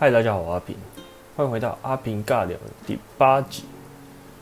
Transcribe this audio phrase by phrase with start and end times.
[0.00, 0.74] 嗨，大家好，我阿平，
[1.36, 2.56] 欢迎回到阿平尬聊
[2.86, 3.64] 第八集。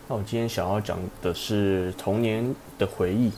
[0.07, 3.33] 那我今天想要讲的是童年的回忆。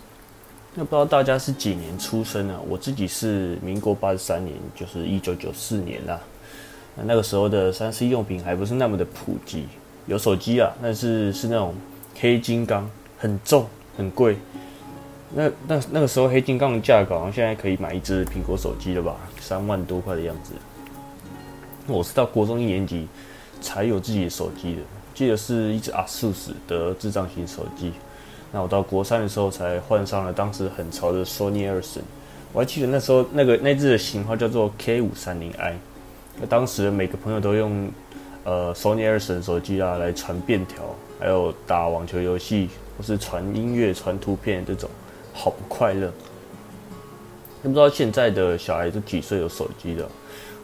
[0.75, 2.61] 那不知道大家是几年出生啊？
[2.69, 6.21] 我自己是民国八十三年，就是一九九四年啦。
[6.95, 9.67] 那那个时候的三 C 用品还不是那么的普及，
[10.05, 11.75] 有手机啊，但是是那种
[12.21, 13.67] 黑金刚，很重
[13.97, 14.37] 很贵。
[15.33, 19.17] 那那那个时候黑金刚的价格，好像现在可以买一只苹果手机了吧？
[19.41, 20.53] 三万多块的样子。
[21.91, 23.07] 我是到国中一年级
[23.61, 24.83] 才有自己的手机的，
[25.15, 27.93] 记得是一只 ASUS 的智障型手机。
[28.53, 32.03] 那我到国三的时候才换上了当时很潮的 Sony Ericsson，
[32.53, 35.79] 我还记得那时候那个那只的型号叫做 K 五三零 I。
[36.41, 37.91] 那当时每个朋友都用
[38.45, 44.89] 呃 Sony Ericsson 手机啊来传便条，还有打网球游戏，或是传音乐、传图片这种，
[45.33, 46.11] 好不快乐。
[47.63, 50.09] 不知道现在的小孩都几岁有手机的？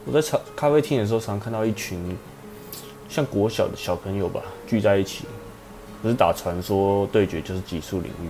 [0.07, 2.17] 我在茶咖啡厅的时候，常看到一群
[3.09, 5.25] 像国小的小朋友吧，聚在一起。
[6.01, 8.29] 不是打传说对决，就是极速领域。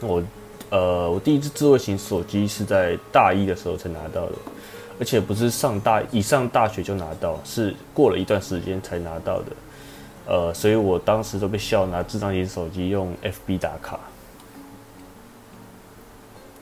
[0.00, 0.22] 我，
[0.68, 4.32] 呃，我第一次智慧型手机是在大一的时候才拿到的，
[4.98, 9.46] 而且不是上大一上大学就拿到，是过了一段时间才拿到的。
[10.26, 13.98] 呃，所以我当时都被笑拿智障型手机用 FB 打卡。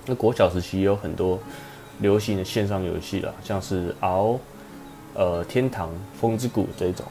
[0.05, 1.41] 那国小时期有很多
[2.00, 4.39] 流行的线上游戏啦，像是 R，
[5.14, 7.05] 呃，天堂、风之谷这种。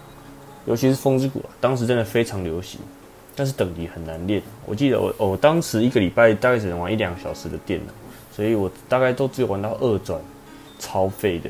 [0.65, 2.79] 尤其是风之谷啊，当时真的非常流行，
[3.35, 4.41] 但是等级很难练。
[4.65, 7.91] 我记得我我当时一个礼拜大概只能玩一两个小时的电脑，
[8.31, 10.21] 所以我大概都只有玩到二转，
[10.79, 11.49] 超废的。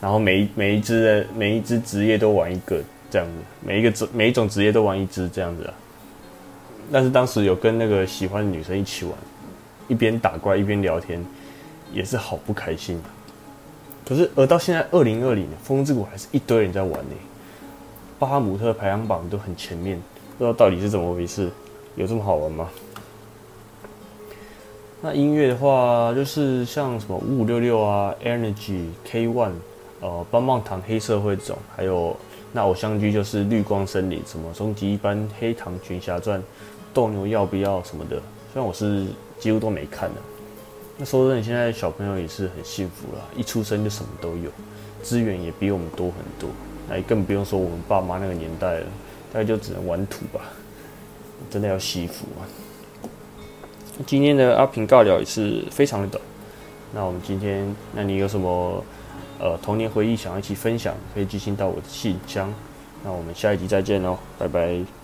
[0.00, 3.32] 然后每每一只的每一只职业都玩一个这样子，
[3.64, 5.74] 每一个职每一种职业都玩一只这样子啊。
[6.92, 9.14] 但是当时有跟那个喜欢的女生一起玩，
[9.88, 11.24] 一边打怪一边聊天，
[11.92, 13.00] 也是好不开心。
[14.06, 17.14] 可是而到现在二零二零，风之谷还是一堆人在玩呢。
[18.18, 20.00] 巴哈姆特排行榜都很前面，
[20.36, 21.48] 不知道到底是怎么回事，
[21.96, 22.68] 有这么好玩吗？
[25.00, 29.52] 那音乐的话，就是像什么五五六六啊、Energy、K One、
[30.00, 32.14] 呃棒棒糖、黑社会这种，还有
[32.52, 36.42] 那偶像剧就是绿光森林，什么终极一班、黑糖群侠传、
[36.92, 38.16] 斗牛要不要什么的，
[38.52, 39.06] 虽然我是
[39.38, 40.20] 几乎都没看的。
[41.00, 44.50] 那说真的，现在小朋友也是很幸福了，一出生就什么都有，
[45.02, 46.50] 资源也比我们多很多。
[46.90, 48.86] 哎，更不用说我们爸妈那个年代了，
[49.32, 50.42] 大概就只能玩土吧，
[51.48, 52.44] 真的要惜福啊！
[54.06, 56.22] 今天的阿平尬聊也是非常的短，
[56.92, 58.84] 那我们今天，那你有什么
[59.38, 62.52] 呃童年回忆想要一起分享，可以寄信到我的信箱。
[63.02, 64.99] 那我们下一集再见喽，拜拜。